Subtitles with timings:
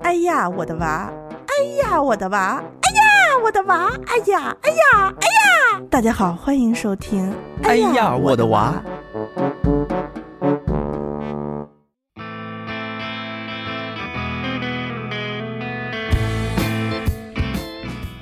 [0.00, 1.12] 哎呀，我的娃！
[1.46, 2.62] 哎呀，我的娃！
[2.82, 3.02] 哎呀，
[3.42, 3.90] 我的娃！
[4.06, 5.80] 哎呀，哎呀，哎呀！
[5.90, 7.34] 大家好，欢迎收听。
[7.64, 8.74] 哎呀，我的娃！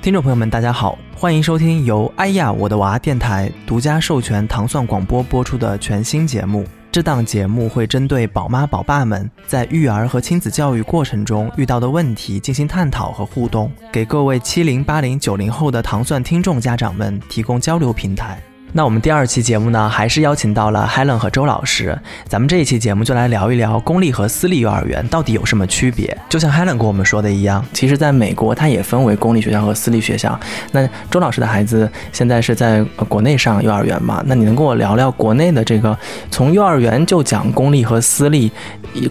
[0.01, 6.65] 听众朋友们，大家好，欢迎收听由哎呀我的娃电台独家授权糖蒜广播播出的全新节目。
[6.97, 18.41] 这档节目会针对宝妈宝爸们在育儿和亲子教育过程中遇到的问题进行探讨和互动，给各位七零、八零、九零后的糖蒜听众家长们提供交流平台。
[18.77, 21.97] 那我们第二期节目呢，还是邀请到了 Helen 和周老师。
[22.27, 26.15] 咱们这一期节目就来聊一聊公立和私立幼儿园到底有什么区别。
[26.29, 30.39] 就像 Helen 跟我们说的一样，其实在美国它也分为公立学校和私立学校。
[30.73, 34.21] 那周老师的孩子现在是在国内上幼儿园嘛？
[34.27, 35.97] 那你能跟我聊聊国内的这个
[36.29, 38.51] 从幼儿园就讲公立和私立，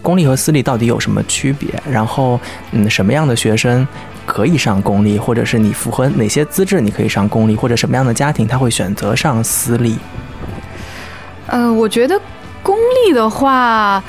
[0.01, 1.69] 公立和私立到底有什么区别？
[1.91, 2.39] 然后，
[2.71, 3.85] 嗯，什么样的学生？
[4.27, 9.97] 可以上公立，或者是你符合哪些资质，你可以上公立，或者什么样的家庭他会选择上私立？
[11.47, 12.21] 呃，我觉得
[12.63, 14.03] 公立的话，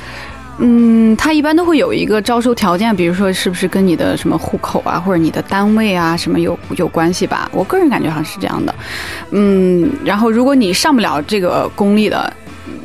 [0.57, 7.49] 嗯，它一般都会有一个招收条件，比如说是不是跟你的什么户口啊，或者你的单位啊什么有有关系吧？
[7.53, 8.75] 我个人感觉好像是这样的。
[9.31, 12.33] 嗯，然后如果你上不了这个公立的。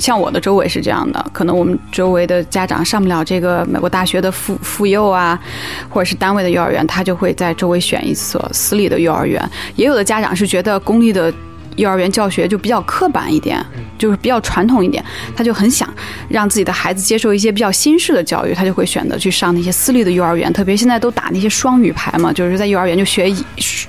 [0.03, 5.41] 像我的周围是这样的，可能我们周围的家长上不了这个美国大学的妇妇幼啊，
[5.89, 9.41] 或者是单位的幼儿园，他就会在周围选一所私立的幼儿园。
[9.77, 11.33] 也有的家长是觉得公立的。
[11.77, 13.65] 幼儿园教学就比较刻板一点，
[13.98, 15.03] 就是比较传统一点，
[15.34, 15.89] 他就很想
[16.29, 20.53] 让自己的孩子接受一些比较新式的教育，他就会选择去上那些私立的幼儿园。
[20.53, 23.34] 特别现在都打那些双语牌嘛，就是在幼儿园就学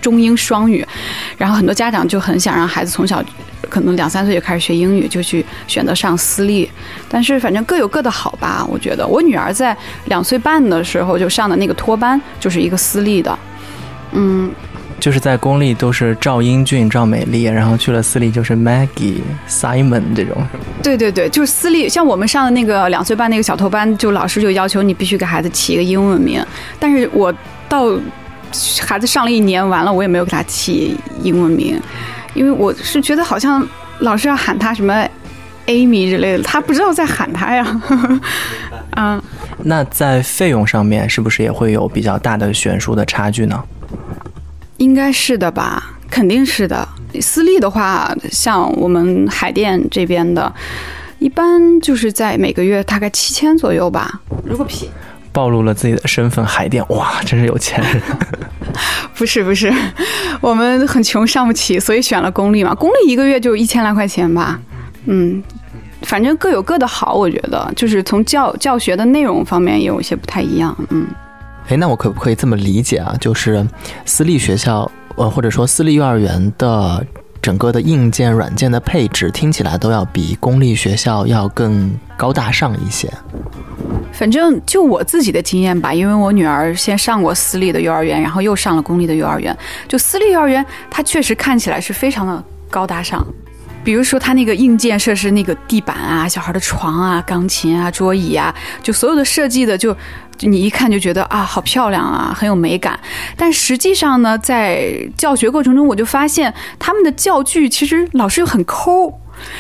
[0.02, 0.86] 中英双语，
[1.38, 3.24] 然后很多家长就很想让孩子从小
[3.70, 6.70] 可能两三岁就开始学英语，就去选择上私立。
[7.10, 9.76] 但是反正各有各的好吧，我觉得我女儿在
[10.06, 13.38] 两岁半的时候就上的那个托班就是一个私立的，
[14.14, 14.50] 嗯。
[15.04, 19.18] 就是在公立都是赵英俊、赵美丽，然后去了私立就是 Maggie、
[19.50, 20.42] Simon 这种。
[20.82, 26.42] 对对对，就是私立，像我们上的那个两岁半那个小托班，就老师就要求你必须给孩子起一个英文名。
[26.80, 27.34] 但是我
[27.68, 28.00] 到
[28.80, 31.78] 孩子上了一年完了，我也没有给他起英文名，
[32.34, 33.68] 因为我是觉得好像
[34.00, 35.06] 老师要喊他什么
[35.68, 37.82] Amy 之类的，他不知道在喊他呀。
[38.92, 39.22] 啊，
[39.58, 43.62] 那在费用上面是不是也会有比较大的悬殊的差距呢？
[44.84, 46.88] 应该是的吧，肯定是的。
[47.22, 50.54] 私立的话，像我们海淀这边的，
[51.20, 54.20] 一般就是在每个月大概七千左右吧。
[54.44, 54.92] 如果便
[55.32, 58.02] 暴露了自己的身份，海淀哇，真是有钱人。
[59.16, 59.72] 不是不是，
[60.42, 62.76] 我们很穷，上不起，所以选了公立嘛。
[62.76, 64.60] 公立一个月就一千来块钱吧。
[65.06, 65.42] 嗯，
[66.02, 70.76] 反正各有各的好，我觉得就是从教教学的内容方面也有一些不太一样。
[70.90, 71.08] 嗯。
[71.70, 73.16] 哎，那我可不可以这么理解啊？
[73.20, 73.66] 就是
[74.06, 77.06] 私立学校，呃，或者说私立幼儿园的
[77.42, 83.12] 整个的硬件、软件的配置，听起来都要比公立学校要更高大上一些。
[84.12, 89.58] 反正就我自己的经验吧，因为我女儿先上过私立的幼儿园，然后又上了公立的幼儿园。
[89.88, 93.26] 就私立幼儿园，它确实看起来是非常的高大上。
[93.84, 99.96] 比如说，他那个硬件设施，那个地板啊，小孩的床啊，钢琴啊，桌椅啊，就所有的设计的，就
[100.40, 103.00] 你一看就觉得啊，好漂亮啊，很有美感。
[103.36, 109.20] 但实际上呢，在教学过程中，我就发现他们的教具其实老师又很抠。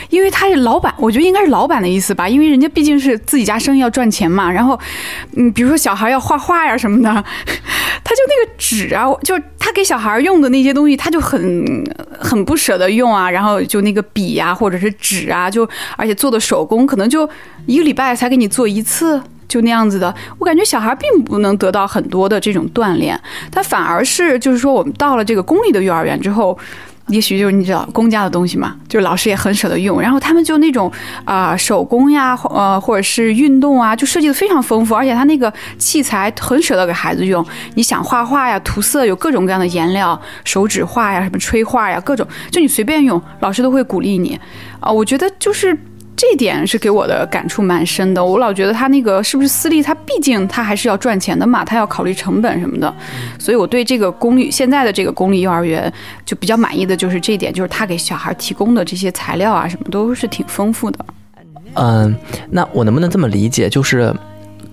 [0.09, 4.51] 因为他是老板，我觉得应该是老板的意思吧，因为人家毕竟是自己家生意要赚钱嘛。
[4.51, 4.79] 然后，
[5.35, 7.09] 嗯，比如说小孩要画画呀什么的，
[8.03, 11.83] 他就那个纸啊，就他给小孩用的那些东西，他就很
[12.19, 13.29] 很不舍得用啊。
[13.29, 15.67] 然后就那个笔呀，或者是纸啊，就
[15.97, 17.27] 而且做的手工，可能就
[17.65, 20.13] 一个礼拜才给你做一次，就那样子的。
[20.37, 23.19] 我感觉小孩并不能得到很多的这种锻炼，
[23.51, 26.57] 他反而是就是说，我们到了这个公立的幼儿园之后。
[27.07, 30.91] 也许就是你知道公家的东西嘛，就老师也很舍得用，然后他们就那种
[31.25, 37.45] 啊手工呀，呃或者是运动啊，就设计的非常丰富，而且他那个器材很舍得给孩子用。
[37.75, 44.39] 你想画画呀、涂色，有各种各样的颜料，手指画呀、什么吹画呀，各种，就你随便用，老师都会鼓励你。
[44.79, 45.77] 啊，我觉得就是。
[46.15, 48.23] 这点是给我的感触蛮深的。
[48.23, 52.93] 我老觉得他那个是不是私立，他毕竟他还是要赚钱的嘛，他要考虑成本什么的。
[53.39, 55.91] 所以我对这个公立现在的这个公立幼儿园
[56.25, 61.05] 就比较满意的就是这一点，就是他给小孩提供的这些材料啊什么都是挺丰富的。
[61.75, 62.15] 嗯，
[62.49, 64.13] 那我能不能这么理解，就是？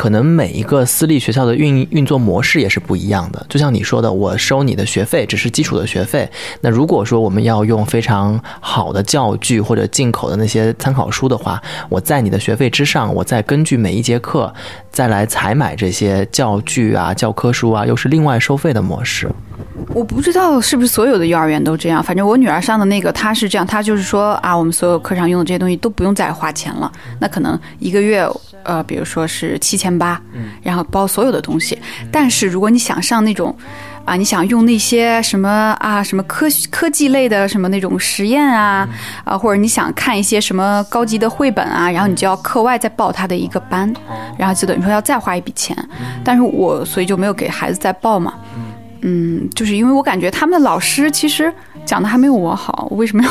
[0.00, 3.46] 可能每一个私立学校的运运作模式也是不一样的。
[3.50, 6.26] 就像你说的，我收你的学费只是基础的学费。
[6.62, 14.50] 那如果说我们要用非常好的教具或者进口的那些参考书的话，我在你的学费之上，我再根据每一节课
[14.90, 19.30] 再来采买这些教具啊、教科书啊，又是另外收费的模式。
[19.92, 26.90] 我不知道是不是所有的幼儿园都这样，反正我女儿上的那个，她是这样，她就是说啊，我们所有课上用的这些东西都不用再花钱了。
[27.18, 28.24] 那可能一个月，
[28.62, 30.20] 呃，比如说是七千八，
[30.62, 31.78] 然后包所有的东西。
[32.12, 33.54] 但是如果你想上那种，
[34.04, 35.50] 啊，你想用那些什么
[35.80, 38.88] 啊，什么科科技类的什么那种实验啊，
[39.24, 43.92] 啊，或者你想看一些什么高级的绘本啊，然后你就要课外再报他的一个班，
[44.38, 45.76] 然后就等于说要再花一笔钱。
[46.24, 48.34] 但是我所以就没有给孩子再报嘛。
[49.02, 51.52] 嗯，就是因为我感觉他们的老师其实
[51.84, 53.30] 讲的还没有我好，我为什么要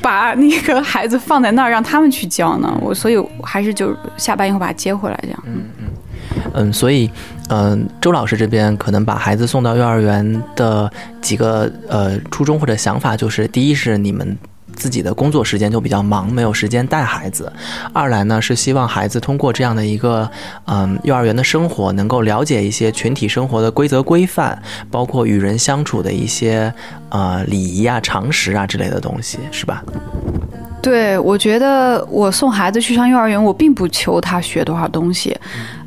[0.00, 2.78] 把那个孩子放在那儿让他们去教呢？
[2.80, 5.42] 我所以还是就下班以后把他接回来这样。
[5.46, 5.84] 嗯嗯
[6.54, 7.10] 嗯，所以
[7.48, 10.90] 嗯，周老师这边可能把孩子送到幼儿园的
[11.20, 14.36] 几个呃初衷或者想法，就是第一是你们。
[14.78, 17.52] 自己的工作时间就比较忙，没有时间带孩子。
[17.92, 20.30] 二来呢，是希望孩子通过这样的一个
[20.66, 24.56] 嗯幼儿园的生活，能够了解一些群体生活的规则规范，
[24.90, 26.72] 包括与人相处的一些
[27.08, 29.82] 呃礼仪啊、常识啊之类的东西，是吧？
[30.80, 35.36] 对，我觉得我送孩子去上幼儿园，我并不求他学多少东西。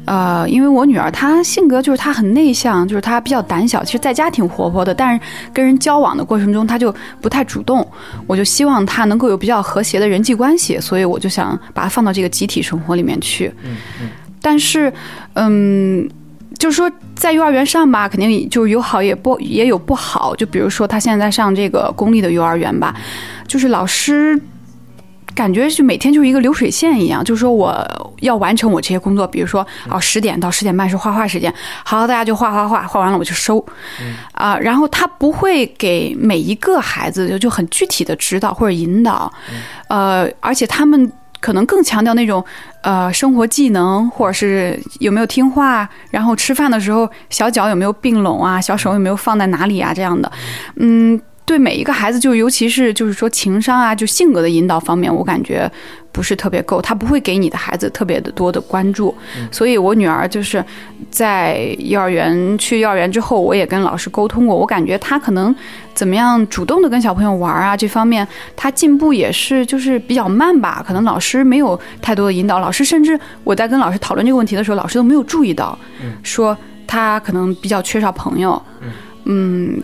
[0.06, 3.84] 呃，因为我女儿她性格就是她很内向，就是她比较胆小。
[3.84, 5.22] 其实在家挺活泼的，但是
[5.54, 7.88] 跟人交往的过程中，她就不太主动。
[8.26, 13.54] 我就希望她能够有比较和谐的人际关系，所以我就想把她放到这个集体生活里面去。
[13.64, 14.10] 嗯嗯。
[14.42, 14.92] 但是，
[15.34, 16.10] 嗯，
[16.58, 20.36] 就是说在幼儿园上吧，肯定就是有好也不也有不好。
[20.36, 22.96] 就比如说她现在在上这个公立的幼儿园吧，
[23.48, 24.42] 就是老师。
[25.34, 27.86] 感觉就每天就是一个流水线一样，就是说我
[28.20, 33.66] 要完成我这些工作，比如说哦十点到十点半是画画时间，好，大家就画画画，画完了我就收，
[34.34, 39.32] 啊，然后他不会给每一个孩子就就很具体的指导或者引导，
[39.88, 42.44] 呃，而且他们可能更强调那种
[42.84, 50.32] 呃生活技能，或者是有没有听话，然后吃饭的时候小脚有没有并拢啊，小手有没有放在哪里啊这样的，
[50.76, 51.20] 嗯。
[51.52, 55.70] 对每一个孩子，就尤其是就是说情商啊，就性格的引导方面，我感觉
[56.12, 56.82] 不是特别够。
[56.82, 59.14] 他不会给你的孩子特别的多的关注，
[59.52, 60.64] 所以我女儿就是
[61.10, 65.54] 在幼儿园去幼儿园之后，我也跟老师沟通过，我感觉她可能
[65.94, 68.26] 怎么样主动的跟小朋友玩啊，这方面
[68.56, 70.82] 她进步也是就是比较慢吧。
[70.88, 75.78] 可能老师没有太多的引导，老师甚至我在跟老师讨论这个问题的时候，老师都没有注意到，
[76.24, 76.58] 说
[76.88, 78.62] 他可能比较缺少朋友。
[78.82, 78.90] 嗯，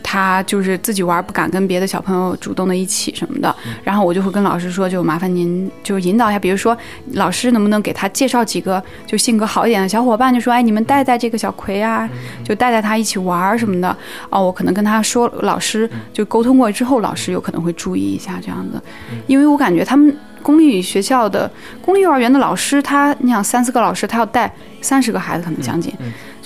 [0.04, 3.56] 他就是自己玩，不敢跟别的小朋友主动的一起什么的。
[3.84, 6.78] 然后我就会跟老师说，就麻烦您就引导一下，比如说
[7.13, 12.10] 老师能不能给他介绍几个就性格好一点的小伙伴，就说哎，你们带带这个小葵啊，
[12.44, 13.95] 就带带他一起玩什么的。
[14.30, 18.81] 哦，我可能跟他说，老师就沟通过之后，老师有可能会注意一下这样的，
[19.28, 21.50] 因为我感觉他们公立学校的
[21.81, 24.51] 公立幼儿园的老师，他你想三四个老师，他要带
[24.81, 25.94] 三十个孩子，可能将近。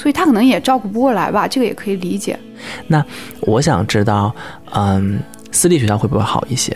[0.02, 2.40] 所以他可能也照顾不过来吧，这个也可以理解。
[2.88, 3.06] 那
[3.42, 4.34] 我想知道，
[4.74, 5.20] 嗯，
[5.52, 6.76] 私立学校会不会好一些？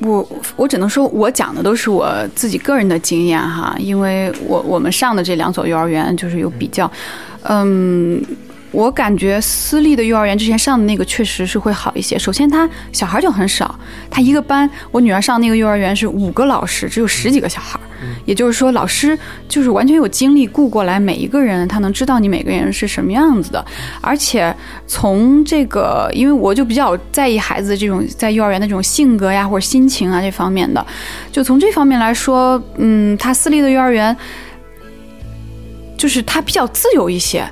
[0.00, 6.90] 我我只能说，我讲的都是我自己个人的经验哈，因为我我们上的这两所幼儿园就是有比较，
[7.44, 8.22] 嗯。
[8.70, 12.18] 我感觉私立的幼儿园之前上的那个确实是会好一些。
[12.18, 13.74] 首先，他小孩就很少，
[14.10, 17.80] 他一个班，我女儿上那个幼儿园是五个老师，只有十几个小孩，
[18.24, 19.18] 也就是说，老师
[19.48, 23.64] 就是完全有精力顾过来每一个人，他能知道你每个人是什么样子的。
[24.00, 24.54] 而且
[24.86, 30.84] 从这个，因为我就比较在意孩子这种在幼儿园的这种性格呀或者心情啊这方面的，
[31.32, 34.16] 就从这方面来说，嗯，他私立的幼儿园
[35.96, 37.44] 就是他比较自由一些。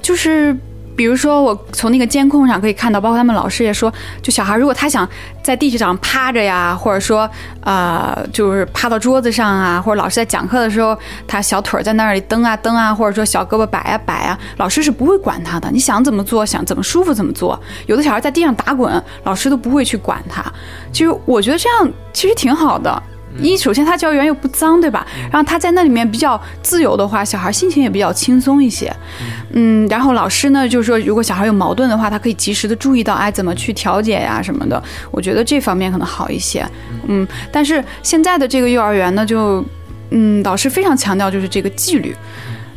[0.00, 0.56] 就是，
[0.94, 5.08] 比如说，我从那个监控上可以看到，包括他们老师也说，就小孩如果他想
[5.42, 7.28] 在地上趴着呀，或者说，
[7.62, 10.96] 呃，就是趴到桌子上啊，或者老师在讲课的时候，
[11.26, 15.70] 他小腿在那里蹬啊蹬啊，或者说小胳膊摆啊摆啊，老师是不会管他的。
[15.70, 17.58] 你想怎么做，想怎么舒服怎么做。
[17.86, 20.44] 有的小孩在地上打滚，老师都不会去管他。
[20.92, 23.02] 其实我觉得这样其实挺好的。
[23.40, 25.06] 一首先，他教园又不脏，对吧？
[25.30, 28.94] 然后他在那里面比较自由的话，小孩心情也比较轻松一些。
[29.52, 34.82] 嗯，然后老师呢，就是说，如果小孩有矛盾的话，他可以及时的注意到，哎，怎么去调解呀什么的。
[35.10, 36.66] 我觉得这方面可能好一些。
[37.06, 39.64] 嗯，但是现在的这个幼儿园呢，就
[40.10, 42.14] 嗯，老师非常强调就是这个纪律。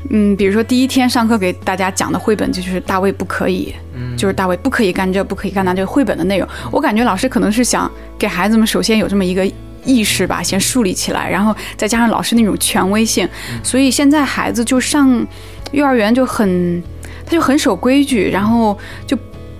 [0.09, 3.73] 嗯，比如说第一天上课给大家讲的绘本就是大卫不可以，
[4.15, 6.47] 就是大卫不可以干这，不可以干那，这个绘本的内容。
[6.71, 9.45] 我感觉老师可能是想给孩子们首先有这么一个。
[9.85, 13.27] 意识吧，先树立起来，然后再加上老师那种权威性，
[13.63, 15.25] 所以现在孩子就上
[15.71, 16.83] 幼儿园就很，
[17.25, 18.77] 他就很守规矩，然后
[19.07, 19.17] 就。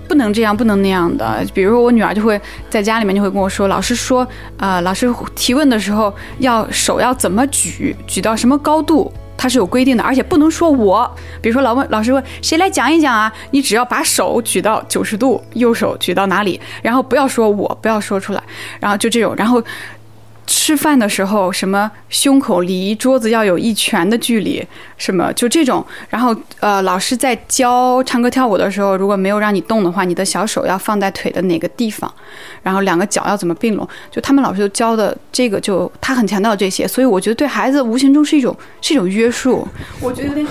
[0.08, 1.44] 不能这样，不能那样的。
[1.52, 2.40] 比如说，我女儿就会
[2.70, 4.24] 在家里面就会跟我说，老师说，
[4.56, 11.12] 呃，老师提问的时候要手要怎么举，举到什么高度，它是有规定的，而且不能说我。
[11.42, 18.40] 比如说，老问老师问谁来讲一讲啊，你只要把手举到九十度，右手举到哪里，然后不要说我，不要说出来，
[18.78, 19.60] 然后就这种，然后。
[20.46, 24.64] 吃饭的时候，什么胸口离桌子要有一拳的距离，
[24.96, 25.84] 什么就这种。
[26.08, 32.12] 然后，呃，老师在教唱歌跳舞的时候，如果没有让你动的话，你的小手要放在腿的哪个地方，
[32.62, 36.86] 然后两个脚要怎么并拢，就他们老师就教的这个，就他很强调这些。
[36.86, 39.66] 所以我觉得对孩子无形中是一种是一种约束。
[40.00, 40.46] 我觉得有点。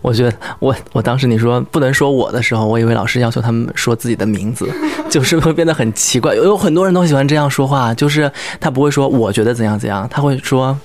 [0.00, 4.70] 我觉得我我当时你说不能说我的时候，我以为老师要求他们说自己的名字，
[5.10, 6.36] 就是会变得很奇怪。
[6.36, 9.23] 有很多人都喜欢这样说话，就是他不会说我。
[9.24, 10.78] 我觉得怎样怎样，他会说，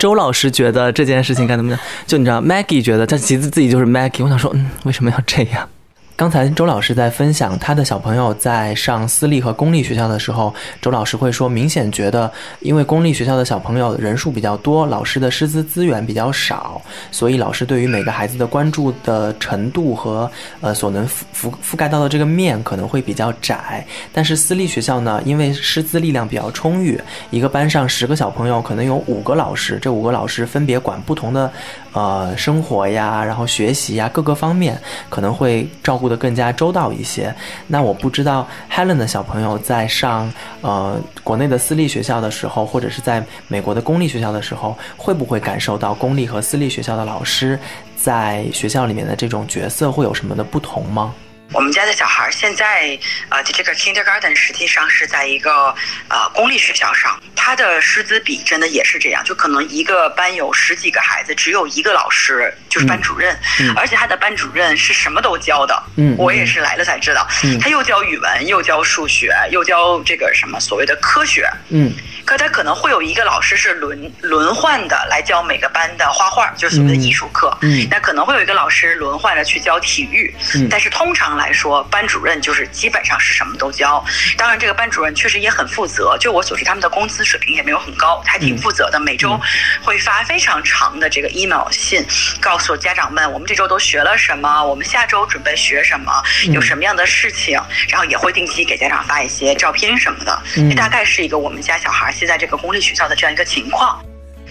[0.00, 1.80] 周老师觉得这件事情该怎么样？
[2.06, 4.24] 就你知道，Maggie 觉得他其实自己就是 Maggie。
[4.24, 5.68] 我想说，嗯，为什么要这样？
[6.16, 16.80] 刚才周老师在分享他的小朋友在上私立和公立学校的时候，周老师会说，明显觉得因为公立学校的小朋友人数比较多，老师的师资资源比较少，
[17.10, 20.30] 所以老师对于每个孩子的关注的程度和
[20.62, 23.86] 呃所能覆覆覆盖到的这个面可能会比较窄。
[24.10, 26.98] 但是私立学校呢，因为师资力量比较充裕，
[27.30, 31.52] 一个班上十个小朋友可能有五个老师，这五个老师分别管不同的
[31.96, 36.06] 呃生活呀，然后学习呀各个方面，可能会照顾。
[36.06, 37.34] 得更加周到一些。
[37.66, 47.58] 那我不知道 Helen 的小朋友在上呃国内的私立学校的时候，或者是在美国的公立学校的时候，会不会感受到公立和私立学校的老师
[47.96, 51.12] 在学校里面的这种角色会有什么的不同吗？
[51.52, 52.98] 我们家的小孩现在，
[53.28, 55.74] 呃，这个 kindergarten 实际上是在一个
[56.08, 63.36] 呃公立学校上，他的师资比真的也是这样，就可能一个班有十几个孩子，只有一个老师就是班主任，
[63.76, 65.82] 而且他的班主任是什么都教的。
[65.96, 67.26] 嗯，我也是来了才知道，
[67.60, 71.48] 他又教语文，又教数学，又教这个什么所谓的科学。
[71.70, 71.92] 嗯。
[72.26, 77.56] 可他可能会有一个老师是轮轮换的来教每个班的画画，就是所谓的艺术课。
[77.60, 80.34] 嗯，那可能会有一个老师轮换的去教体育。
[80.56, 84.04] 嗯，但是通常来说，班主任就是基本上是什么都教。
[84.36, 86.16] 当然，这个班主任确实也很负责。
[86.18, 88.98] 就我所知，他们的工资水平也没有很高，还挺负责的。
[88.98, 89.38] 每周
[89.82, 92.04] 会发非常长的这个 email 信，
[92.40, 96.12] 告诉家长们我们这周都学了什么，我们下周准备学什么，
[96.52, 100.42] 有什么样的事情，然后也会定期给家长发一些照片什么的。
[100.54, 102.10] 这大概是一个我们家小孩。
[102.12, 104.00] 现在这个公立学校的这样一个情况。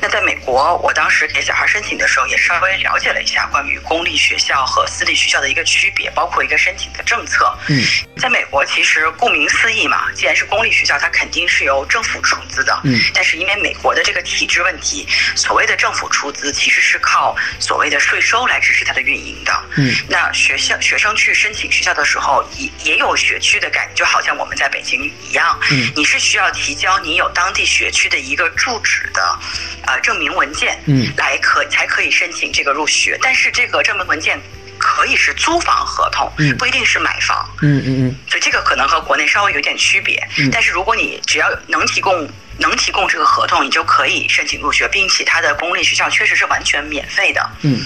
[0.01, 7.57] 那在美国，我当时给小孩申请的时候，也稍微了解了一下关于公立学校和私立学校的一个区别，包括一个申请的政策。
[7.67, 7.81] 嗯，
[8.17, 12.79] 在美国，其实顾名思义嘛，既然是公立学校，它肯定是由政府出资的。
[12.83, 19.63] 嗯，但是因为美国的这个体制问题，所谓的政府出资其实是靠所谓的税收来支持它的运营的。
[19.77, 25.57] 嗯，那学校学生去申请学校的时候，也也有学区的概念，就好像我们在北京一样。
[25.71, 29.39] 嗯，你是需要提交你有当地学区的一个住址的。
[29.87, 34.39] 呃，证明文件，嗯，来可才可以申请这个入学，但是这个证明文件
[34.77, 42.27] 可以是租房合同，嗯，不一定是买房，嗯嗯嗯，所以这个可能和国内稍微有点区别，嗯，但是如果你只要能提供
[42.57, 47.79] 能提供这个合同，你就可以申请入学，并且它的公立学校确实是完全免费的，嗯，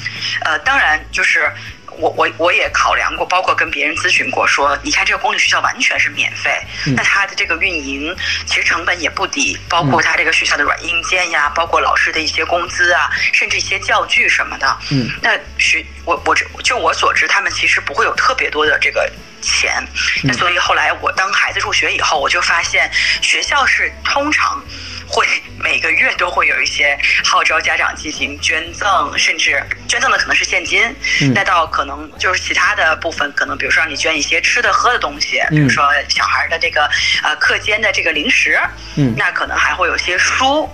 [0.46, 1.52] 呃，当然就是。
[2.00, 6.50] 我我我也考量过，包括跟别人咨询过，说你看这个公立学校完全是免费，
[6.96, 8.16] 那它的这个运营
[8.46, 14.78] 其实成本也不低，包括它这个学校的软硬件呀，包括老师的一些工资啊，甚至一些教具什么的。
[14.92, 19.84] 嗯，那学我我就我所知，他们其实不会有特别多的这个钱。
[20.24, 22.90] 那所以后来我当孩子入学以后，我就发现
[23.22, 24.64] 学校是通常。
[25.10, 25.26] 会
[25.58, 30.96] 每个月都会有一些号召家长进行捐赠，甚至捐赠的可能是现金，
[31.34, 36.90] 那到可能就是其他的部分，可能比如说让你捐一些吃的喝的东西，比如说小孩的这个
[37.24, 38.60] 呃课间的这个零食，
[38.96, 39.14] 嗯。
[39.18, 40.70] 那可能还会有些书。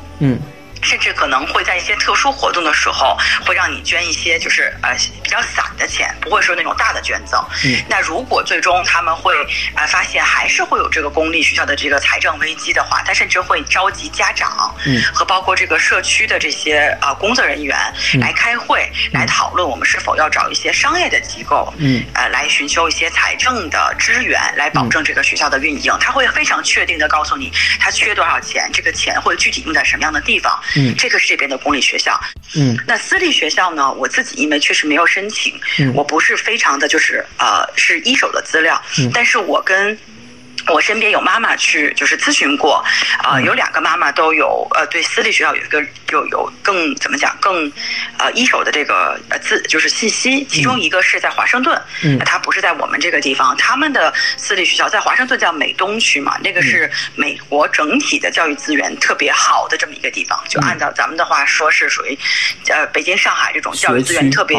[0.86, 7.44] 甚至可能会在一些特殊活动的时候，会让你捐一些，就是呃比较散的钱，不会说那种大的捐赠。
[7.66, 9.34] 嗯，那如果最终他们会
[9.76, 17.78] 呃发现还是会有这个公立学校的这个财政危机的话，他甚至会召集家长，嗯，和包括这个社区的这些呃工作人员
[18.20, 25.92] 来开会，来讨论我们是否要找一些商业的机构，嗯，呃来寻求一些财政的支援，来保证这个学校的运营。
[26.00, 30.54] 他会非常确定的告诉你，他缺多少钱，这个钱会具体用在什么样的地方。
[30.76, 32.20] 嗯，这个是这边的公立学校。
[32.56, 33.92] 嗯，那私立学校呢？
[33.94, 35.54] 我自己因为确实没有申请，
[35.94, 38.82] 我不是非常的就是呃是一手的资料。
[39.00, 39.98] 嗯，但是我跟
[40.68, 42.84] 我身边有妈妈去就是咨询过，
[43.24, 45.82] 啊、有两个妈妈都有呃对私立学校有一个
[46.12, 47.72] 有有更怎么讲更
[48.18, 52.18] 呃一手的这个呃自就是信息，其中一个是在华盛顿，嗯。
[52.18, 62.18] 那它不是在我们这个地方，他们的私立学校在华盛顿叫美东区嘛，那个是美国整体的教育资源特别好的这么一个地方，就按照咱们的话说是属于
[62.70, 64.58] 呃北京、上海这种教育资源特别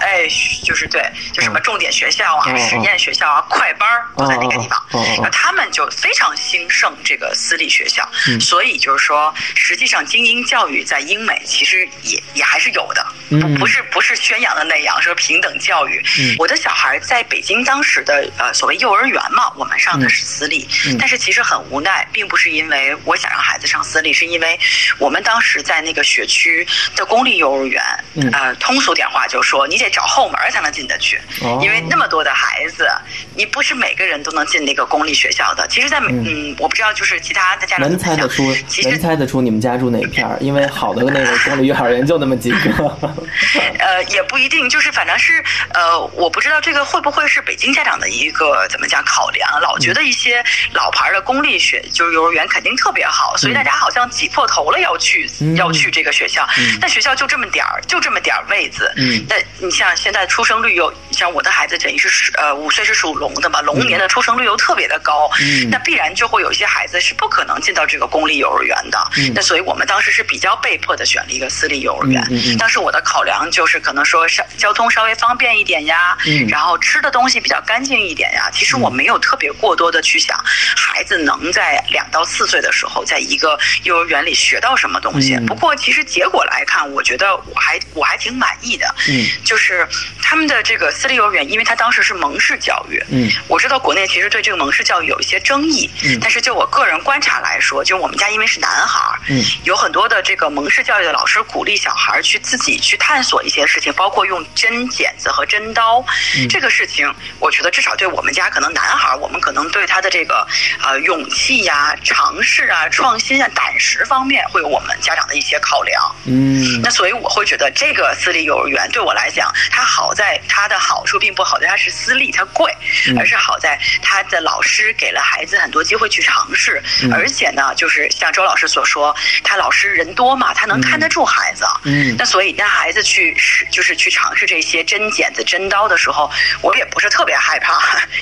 [0.00, 0.26] 哎
[0.64, 4.82] 就是对，就什么重点学校啊、实验学校啊、快班儿都在那个地方。
[5.22, 8.40] 那他们就非常兴盛这个私立学校，嗯。
[8.40, 13.54] 所以就是说，实际上精英教育在英美其实也也还是有的，不嗯。
[13.58, 16.02] 不是不是宣扬的那样说平等教育。
[16.18, 16.34] 嗯。
[16.38, 20.96] 我的小孩在北京当时的呃所谓幼儿园嘛，我们上的是私立，嗯。
[20.98, 24.58] 但是其实很无奈，并不是因为我想让孩子上私立，是因为
[24.98, 27.82] 我们当时在那个学区的公立幼儿园，
[28.14, 28.30] 嗯。
[28.32, 31.60] 呃，通俗点话就说你得找后门才能进得去，哦。
[31.62, 32.88] 因为那么多的孩子，
[33.36, 35.66] 你不是每个人都能进那个公立学校的。
[35.68, 42.98] 其实在，嗯我不知道就是其他的家长能猜得出，其实能猜得出你们家住哪片儿，因为好的那个公立幼儿园就那么几个。
[43.80, 45.42] 呃，也不一定，就是反正是
[45.74, 58.92] 呃，我不知道这个会不会是北京家长的一个怎么讲考量，老觉得一些老牌的公立学就是幼儿园肯定特别好，所以大家好像挤破头了要去、嗯要去这个学校，嗯但学校就这么点儿，就这么点儿位子。
[58.96, 68.98] 嗯那你像现在出生率又像我的孩子等于是呃五岁是属龙的嘛，龙年的出生率又特别的高，嗯那必然就会有一些孩子是不可能进到这个公立幼儿园的。
[69.16, 72.22] 嗯那所以我们当时是比较被迫的选了一个私立幼儿园。
[72.30, 78.50] 嗯当时我的考量就是可能说稍交通稍微方便一点呀，嗯然后吃的东西比较干净一点呀。
[78.52, 80.38] 其实我没有特别过多的去想
[80.76, 85.34] 孩子能在两到四岁的时候在一个幼儿园里学到什么东西。
[85.34, 88.94] 嗯不过其实结果来看，我觉得我还我还挺满意的。
[89.08, 89.86] 嗯就是
[90.22, 96.18] 他们的这个私立幼儿园，因为他当时是蒙氏教育，嗯我知道国内其实对这个蒙氏教育有一些争议，嗯。
[96.20, 99.42] 但是就我个人观察来说，就我们家因为是男孩儿，嗯。
[99.64, 106.04] 有很多的这个蒙氏教育的老师鼓励小孩儿去自己去探索一些事情，包括用针剪子和针刀，
[106.36, 106.48] 嗯。
[106.48, 110.46] 这个事情，我觉得至少对我们家可能男孩儿，我们可能对他的这个
[110.82, 116.16] 呃勇气呀、尝试啊、创新啊、胆识方面，会有我们家长的一些考量。
[116.26, 116.80] 嗯。
[116.82, 122.74] 那所以我会觉得这个私立幼儿园对我来讲，它好在它的好处并不好在它是私立，它贵，
[123.08, 123.18] 嗯。
[123.18, 131.64] 而是好在它的老师给了孩子很多机会去尝试，嗯而且呢，就是像周老师所说，他老师人多嘛，他能看得住孩子。
[131.84, 136.30] 嗯那所以让孩子去试，就是去尝试这些针剪子、针刀的时候，
[136.62, 137.72] 我也不是特别害怕，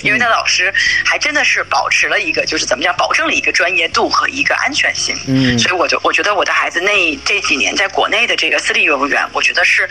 [0.02, 0.72] 因为他老师
[1.04, 5.16] 还真的是保持了一个，就是怎么讲，保证了一个专业度和一个安全性。
[5.26, 9.88] 嗯所以我就我觉得我的孩子那这几年在国内的这个私立幼儿园，我觉得是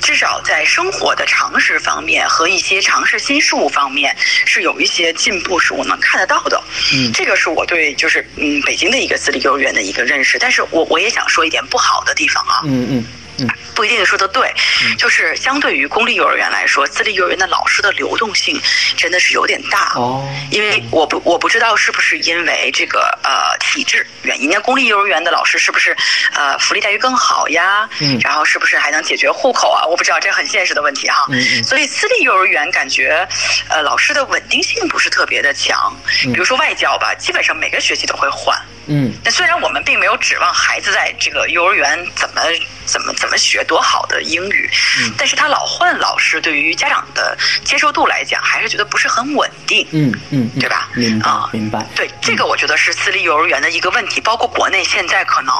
[0.00, 4.16] 至少在生活的常识方面和一些尝试新事物方面
[4.46, 6.62] 是有一些进步，是我能看得到的。
[6.94, 10.38] 嗯这个是我对就是嗯北京的一个私立幼儿园的一个认识。
[10.38, 12.62] 但是我我也想说一点不好的地方啊。
[12.64, 13.04] 嗯嗯
[13.42, 14.52] 嗯不一定说的对，
[14.98, 18.60] 就是相对于公立幼儿园来说，私立幼儿园的老师的流动性
[18.96, 19.92] 真的是有点大。
[19.96, 25.96] 哦因为我不我不知道是不是因为这个呃体制原因，那公立幼儿园的老师是不是
[26.34, 27.88] 呃福利待遇更好呀？
[28.00, 29.86] 嗯然后是不是还能解决户口啊？
[29.86, 31.24] 我不知道，这很现实的问题哈。
[31.30, 33.26] 嗯嗯所以私立幼儿园感觉
[33.70, 38.54] 呃老师的稳定性不是特别的强，嗯比如说外教吧，基本上每个学期都会换。
[38.86, 42.42] 嗯那虽然我们并没有指望孩子在这个幼儿园怎么
[42.84, 44.68] 怎么怎么学多好的英语，
[45.00, 49.86] 嗯但是他老换老师，对于家长的接受度来讲，还是觉得不是很稳定。
[49.92, 51.86] 嗯嗯，嗯对吧明白啊明白。
[51.94, 55.54] 对，这个我觉得是私立幼儿园的一个问题，包括国内现在可能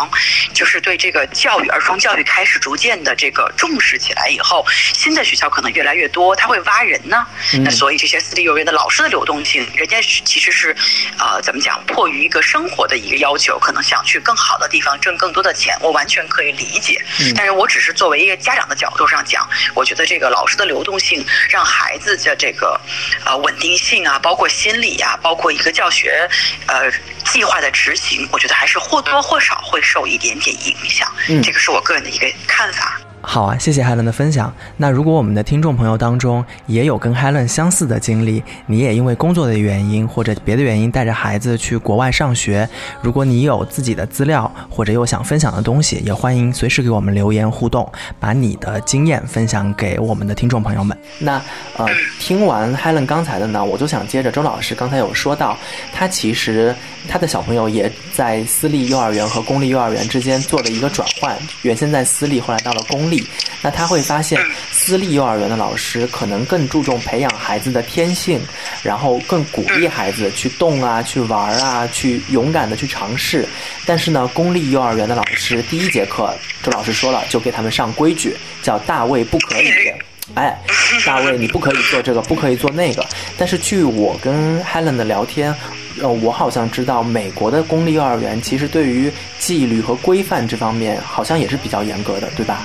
[0.52, 7.24] 就是对这个教育、儿童教育开始逐渐的这个重视起来以后，新的学校可能越来越多，他会挖人呢。
[7.54, 10.76] 嗯那所以这些私立幼儿园的老师的流动性，人家其实是
[11.18, 17.00] 呃怎么讲，迫于一个生活的一个要求，可能想去更好的地方挣更多的钱，我完全可以理解。
[17.20, 22.80] 嗯但是我只是作为一个家长的角度上讲，我觉得这个老师的流动性让孩子的这个
[23.24, 26.28] 呃稳定性啊，包括心理啊，包括一个教学
[26.66, 26.90] 呃
[27.24, 31.06] 计划的执行，我觉得还是或多或少会受一点点影响。
[31.28, 32.98] 嗯这个是我个人的一个看法。
[33.24, 34.52] 好啊，谢谢 Helen 的分享。
[34.76, 42.68] 那如果我们的听众朋友当中也有跟 Helen 相似的经历，你也因为工作的原因或者别的原因带着孩子去国外上学，
[43.00, 50.96] 如果你有自己的资料或者有想分享的东西，也欢迎随时给我们留言互动，把你的经验分享给我们的听众朋友们。
[51.20, 51.40] 那
[51.76, 51.86] 呃，
[52.18, 55.56] 听完 Helen 刚才的呢，我就想接着周老师刚才有说到，
[55.94, 56.74] 他其实
[57.08, 63.24] 他的小朋友也在私立幼儿园和公立幼儿园之间做了一个转换，原先在私立，后来到了公立。
[63.60, 64.40] 那他会发现，
[64.72, 68.40] 私立幼儿园的老师可能更注重培养孩子的天性，
[68.82, 73.46] 然后更鼓励孩子去动啊、去玩啊、去勇敢的去尝试。
[73.86, 79.70] 但是呢，公立幼儿园的老师第一节课，周老师说了，就给他们上规矩，叫大卫不可以。
[80.34, 80.56] 哎，
[81.04, 83.04] 大卫，你不可以做这个，不可以做那个。
[83.36, 85.54] 但是据我跟 Helen 的聊天，
[86.00, 92.64] 呃，我好像知道美国的公立幼儿园其实对于纪律和规范这方面好像也是比较严格的，对吧？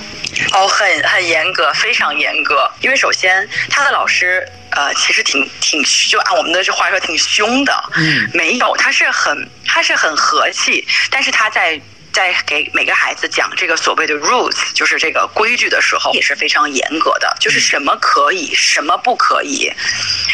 [0.52, 2.70] 哦，很很严格，非常严格。
[2.80, 7.90] 因为首先他的老师，呃，其实挺挺就按我们的这话说挺凶的。
[7.96, 11.80] 嗯，没有，他是很他是很和气，但是他在。
[12.18, 19.72] 在给每个孩子讲这个所谓的 rules，就是这个规矩的时候，也是非常严格的，就是什么可以，什么不可以，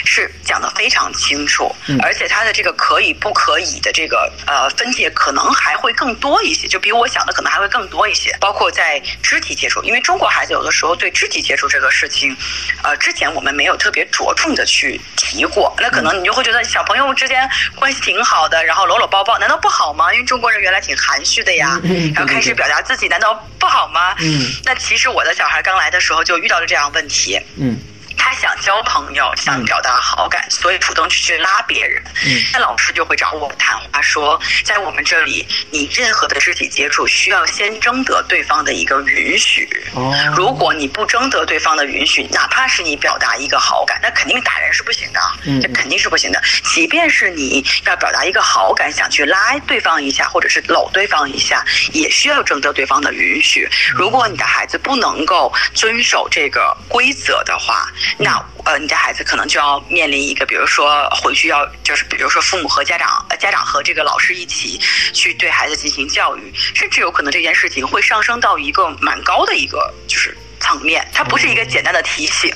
[0.07, 1.77] 是讲的非常清楚。
[2.03, 8.35] 而且他的这个可以不可以的这个呃分界，可能还会更多一些，就比我想的可能还会更多一些。
[8.41, 12.35] 包括在肢体接触，因为中国孩子有的时候对肢体接触这个事情，
[12.83, 15.77] 呃，之前我们没有特别着重的去提过。
[15.79, 20.11] 那可能你就会觉得小朋友之间关系挺好的，然后搂搂抱抱，难道不好吗？
[20.15, 21.74] 因为中国人原来挺含蓄的呀。
[22.15, 24.15] 然后开始表达自己，难道不好吗？
[24.21, 27.41] 嗯，那其实我的小孩刚来的时候就遇到了这样问题。
[27.57, 27.77] 嗯。
[28.17, 32.03] 他想交朋友，想表达好感，所以主动去去拉别人。
[32.27, 39.69] 嗯，那老师就会找我谈话，说在我们这里，你任何的肢体接触需要先征得对方的一个允许。
[39.95, 45.21] 哦，如果你不征得对方的允许，哪怕是你表达一个好感，那肯定打人是不行的。
[45.45, 46.43] 嗯，这肯定是不行的。
[46.73, 53.69] 即便是你要表达一个好感，想去拉对方一下，或者是搂对方一下，也需要征得对方的允许。
[53.95, 57.87] 如果你的孩子不能够遵守这个规则的话，
[58.19, 64.79] 那呃，你家孩子可能就要面临一个，比如说回去要就是，比如说父母和家长，呃家长和这个老师一起
[65.13, 70.37] 去对孩子进行教育，甚至有可能这件事情会上升到一个蛮高的一个就是。
[70.65, 72.51] 层面，它不是一个简单的提醒，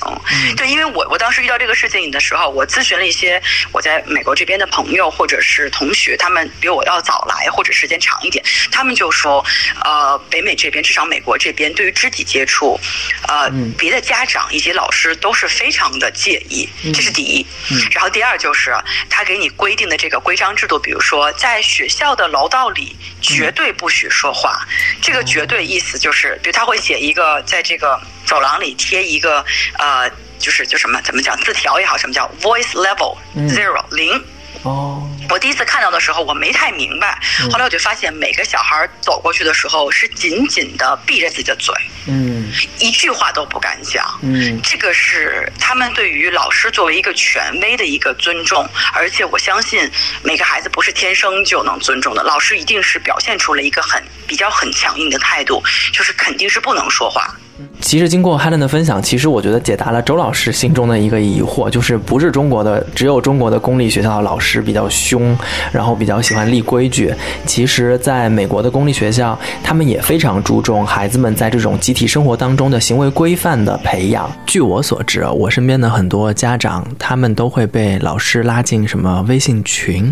[0.57, 3.39] 对，因为我我当时遇到这个事情的时候，我咨询了一些
[3.71, 9.45] 我在美国这边的朋友或者是同学，他们比我要早来或者时间长一点，他们就说，
[9.85, 12.79] 呃，北美这边至少美国这边对于肢体接触，
[13.27, 17.45] 呃，别的家长以及老师都是非常的介意，这是第一，
[17.91, 18.75] 然后第二就是
[19.07, 24.65] 他给你规定的这个规章制度，比如说在学校的楼道里绝对不许说话，
[25.09, 27.99] 这个绝对意思就是，比如他会写一个在这个。
[28.25, 29.43] 走廊里贴一个
[29.79, 33.17] 呃，就是就什么怎么讲字条也好，什么叫 voice level
[33.47, 34.23] zero 零
[34.61, 35.08] 哦。
[35.29, 37.19] 我第一次看到的时候，我没太明白。
[37.51, 41.73] 后来我就发现，每个小孩走过去的时候是紧紧的闭着自己的嘴，
[42.07, 48.67] 嗯，一句话都不敢讲，嗯，这个是他们对于老师作为一个权威的一个尊重。
[48.93, 49.89] 而且我相信，
[50.23, 55.63] 每个孩子不是天生就能尊重的，老师一定是表现出了一个很比较很强硬的态度，
[55.93, 57.33] 就是肯定是不能说话。
[57.81, 65.35] 其实经过 Helen 的分享，其实我觉得解答了周老师心中的一个疑惑，就是不是中国的只有中国的公立学校的老师比较凶，
[65.71, 67.13] 然后比较喜欢立规矩。
[67.45, 74.29] 其实，在美国的公立学校，他们也非常注重孩子们在这种集体生活当中的行为规范的培养。
[74.45, 80.11] 据我所知，我身边的很多家长，他们都会被老师拉进什么微信群，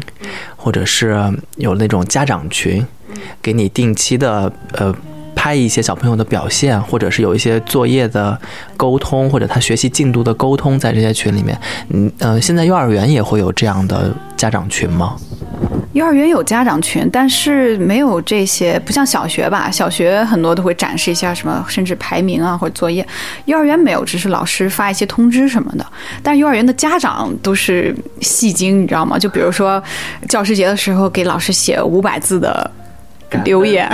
[0.55, 1.19] 或者是
[1.57, 2.85] 有那种家长群，
[3.41, 4.95] 给你定期的呃。
[5.37, 8.37] 拍一些小朋友的表现，或者是有一些作业的
[8.75, 11.57] 沟通，或者他学习进度的沟通，在这些群里面，
[11.89, 15.15] 嗯呃，现在幼儿园也会有这样的家长群吗？
[15.93, 19.69] 幼儿园有家长群，但是没有这些，不像小学吧？
[19.71, 23.05] 小学很多都会展示一下什么，甚至排名啊或者作业。
[23.45, 25.85] 幼儿园没有，只是老师发一些通知什么的。
[26.23, 29.17] 但幼儿园的家长都是戏精，你知道吗？
[29.19, 29.81] 就比如说
[30.27, 32.69] 教师节的时候，给老师写五百字的。
[33.43, 33.89] 留言，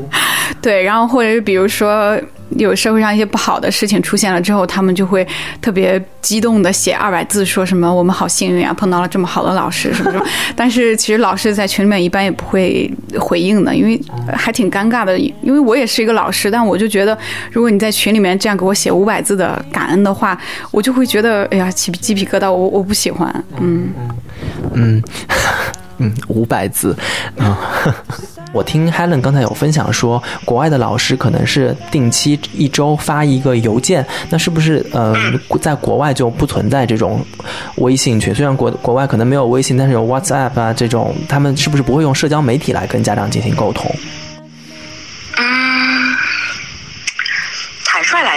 [0.62, 2.18] 对，然后或者是比如说
[2.56, 5.26] 有社会上一些不好的事情出现了之后，他们就会
[5.60, 10.26] 特别激动的写二百字，说什么我们好幸运啊，碰到了这么好的老师什么什么。
[10.56, 14.00] 但是其实老师在群里面一般也不会回应的，因为
[14.34, 15.16] 还挺尴尬的。
[15.18, 17.16] 因为我也是一个老师，但我就觉得
[17.52, 20.36] 如果你在群里面这样给我写五百字的感恩的话，
[20.72, 23.32] 我就会觉得哎呀起鸡皮疙瘩，我我不喜欢。
[23.60, 23.90] 嗯
[24.74, 25.02] 嗯
[25.98, 26.96] 嗯，五百字，
[27.36, 27.54] 嗯。
[28.52, 35.14] 我听 Helen 刚才有分享说，国外的老师可能是定期一周发一个邮件，那是不是呃，
[35.62, 37.24] 在国外就不存在这种
[37.76, 38.34] 微信群？
[38.34, 43.88] 虽然国国外可能没有微信，但是有 WhatsApp 啊这种，他们是不是不会用社交媒体来跟家长进行沟通？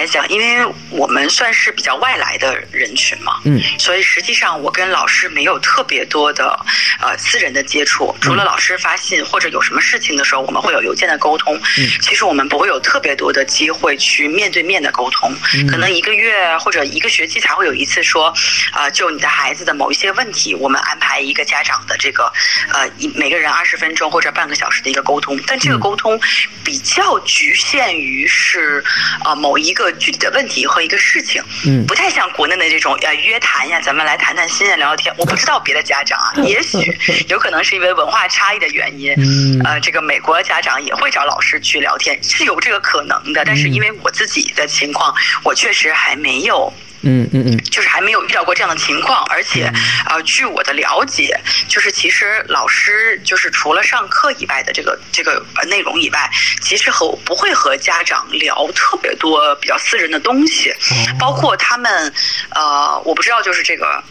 [0.03, 6.59] 来讲，因为我们算是比较外来的人群嘛，嗯，所以实际上我跟老师没有特别多的
[6.99, 11.55] 呃私人的接触，除了老师发信或者有什么事情的时候，我们会有邮件的沟通。
[11.55, 15.33] 嗯，其实我们不会有特别多的机会去面对面的沟通，
[15.69, 18.33] 可能一个月或者一个学期才会有一次说，
[18.73, 22.29] 呃，就你的孩子的某一些问题，我们安排一个家长的这个
[22.73, 26.19] 呃一每个人二十分钟或者半个小时的一个沟通，但这个沟通
[26.61, 28.83] 比较局限于是
[29.23, 35.13] 呃某一个具体的问题和一个事情，嗯不太像国内的这种呃约谈呀，咱们来谈谈心呀，聊聊天。
[35.17, 43.43] 我不知道别的家长啊， 也许有可能是因为文化差异的原因，嗯呃，这个美国家长也会找老师去聊天，是有这个可能的。
[43.45, 46.71] 但是因为我自己的情况，我确实还没有。
[47.03, 49.71] 嗯嗯嗯就是还没有遇到过这样的情况，而且，
[50.09, 56.29] 呃，据我的了解，就是其实老师就是除了上课以外的这个这个呃内容以外，
[56.61, 60.73] 其实和不会和家长聊特别多比较私人的东西，
[61.19, 62.13] 包括他们，
[62.49, 64.03] 呃，我不知道就是这个。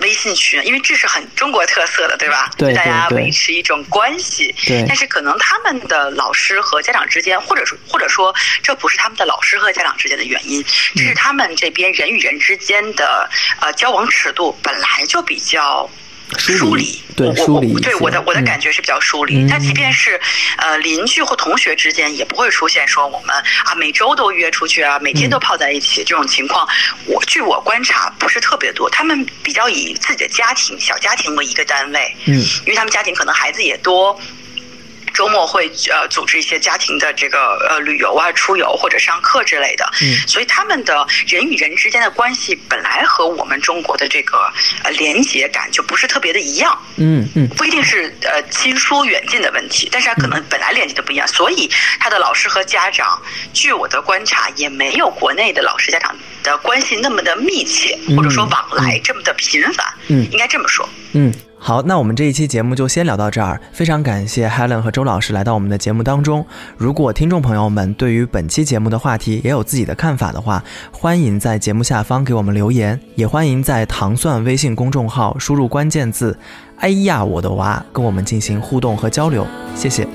[0.00, 2.50] 微信群，因为这是很中国特色的，对吧？
[2.56, 4.54] 对大家维持一种关系。
[4.66, 13.28] 对但是可能他们的老师和家长之间，或者说或者说这不是他们的老师和家长之间的原因，这是他们这边人与人之间的
[13.60, 15.88] 呃交往尺度本来就比较。
[16.38, 18.44] 疏离对我疏离对我的我的嗯。
[18.44, 19.44] 感觉是比较疏离。
[19.44, 19.48] 嗯。
[19.48, 20.20] 他即便是
[20.58, 23.34] 呃邻居或同学之间，也不会出现说我们
[23.64, 25.30] 啊每周都约出去啊，每天嗯。
[25.30, 26.66] 都泡在一起这种情况。
[27.06, 32.34] 我据我观察不是特别多，他们比较以自己的家庭小家庭为一个单位，嗯。
[32.64, 34.20] 因为他们家庭可能孩子也多。
[35.16, 40.14] 周末会呃组织一些家庭的这个呃旅游啊、出游或者上课之类的，嗯。
[40.28, 44.52] 所以他们的人与人之间的关系本来和我们中国的这个
[44.84, 47.48] 呃连结感就不是特别的一样，嗯嗯。
[47.56, 53.18] 不一定是呃亲疏远近的问题，但是他可能本来连接的不一样，所以他的老师和家长，
[53.54, 60.28] 据我的观察，也没有国内的老师家长的关系那么的密切，嗯或者说往来这么的频繁，嗯。
[60.30, 60.86] 应该这么说。
[61.12, 61.32] 嗯，
[61.66, 63.60] 好，那我们这一期节目就先聊到这儿。
[63.72, 66.46] 非常感谢 Helen 和周老师来到我们的节目当中。
[66.76, 76.38] 如果听众朋友们对于本期节目的话题也有自己的看法的话，欢迎在节目下方给我们留言，也欢迎在糖蒜微信公众号输入关键字
[76.78, 79.44] “哎呀我的娃”跟我们进行互动和交流。
[79.74, 80.06] 谢谢。